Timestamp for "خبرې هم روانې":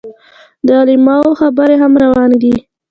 1.39-2.37